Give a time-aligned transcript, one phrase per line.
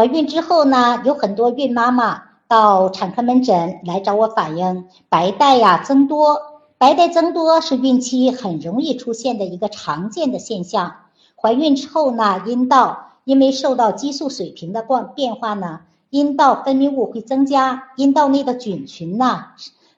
[0.00, 6.40] 怀孕之后呢，有很多孕妈妈到产科门诊来找我反映白带呀增多。
[6.78, 10.94] 白带增多是孕期很容易出现的一个常见的现象。
[11.36, 19.48] 怀孕之后呢，阴道因为受到激素水平的变变化呢，阴道分泌物会增加，阴道内的菌群呢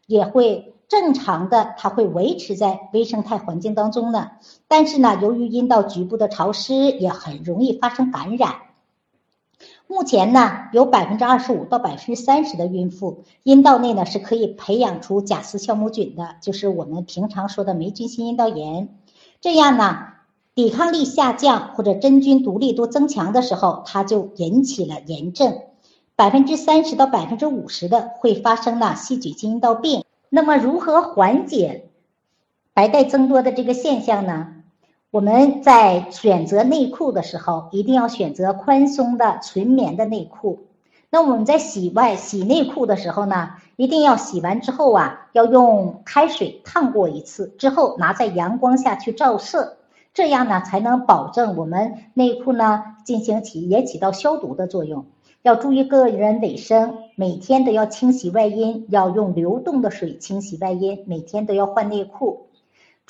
[0.09, 4.33] 也会正常的，它会维持在微生态环境当中呢。
[4.67, 8.57] 但是呢，由于阴道局部的潮湿，也很容易发生感染。
[9.93, 18.89] 目前呢，有百分之二十五到百分之三十的孕妇阴道内呢是可以培养出假丝酵母菌的，就是我们平常说的霉菌性阴道炎。
[19.43, 19.99] 这样呢，
[20.55, 25.61] 抵抗力下降或者真菌独立都增强的时候，它就引起了炎症。
[26.17, 30.07] 百分之三十到百分之五十的会发生呢细菌性阴道病。
[30.31, 31.91] 那么如何缓解
[32.73, 34.62] 白带增多的这个现象呢？
[35.13, 40.61] 我们在选择内裤的时候，一定要选择宽松的纯棉的内裤。
[41.11, 49.77] 那我们在洗外洗内裤的时候呢，一定要洗完之后啊，要用开水烫过一次，之后拿在阳光下去照射，
[50.15, 55.05] 这样呢才能保证我们内裤呢进行起也起到消毒的作用。
[55.43, 62.47] 要注意个人卫生，每天都要清洗外阴，要用流动的水清洗外阴，每天都要换内裤。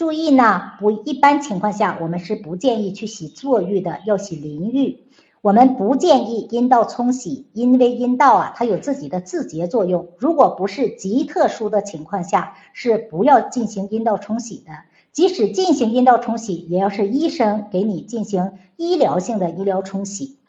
[0.03, 5.05] 注意呢，不一般情况下，我们是不建议去洗坐浴的，要洗淋浴。
[5.43, 10.09] 我们不建议阴道冲洗，因为阴道啊，它有自己的自洁作用。
[10.19, 14.73] 如果不是极特殊的情况下，是不要进行阴道冲洗的。
[15.13, 20.41] 即使进行阴道冲洗，也要是医生给你进行医疗性的医疗冲洗。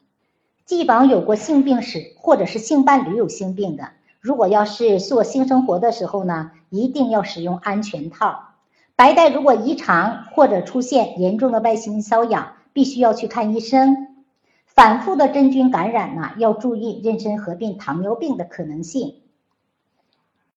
[0.65, 8.45] 既往有过性病史，或者是性伴侣有性病的，如果要是做性生活的时候呢，一定要使用安全套。
[8.95, 14.07] 白带如果异常或者出现严重的外形瘙痒，必须要去看医生。
[14.67, 19.22] 反复的真菌感染呢，要注意妊娠合并糖尿病的可能性。